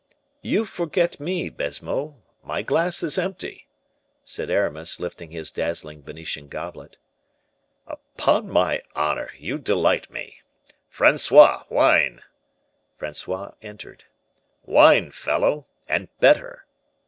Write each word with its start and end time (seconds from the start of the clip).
"You 0.41 0.65
forget 0.65 1.19
me, 1.19 1.49
Baisemeaux! 1.49 2.15
my 2.43 2.63
glass 2.63 3.03
is 3.03 3.19
empty," 3.19 3.67
said 4.25 4.49
Aramis, 4.49 4.99
lifting 4.99 5.29
his 5.29 5.51
dazzling 5.51 6.01
Venetian 6.01 6.47
goblet. 6.47 6.97
"Upon 7.85 8.49
my 8.49 8.81
honor, 8.95 9.29
you 9.37 9.59
delight 9.59 10.09
me. 10.09 10.41
Francois, 10.89 11.65
wine!" 11.69 12.21
Francois 12.97 13.51
entered. 13.61 14.05
"Wine, 14.65 15.11
fellow! 15.11 15.67
and 15.87 16.07
better." 16.19 16.65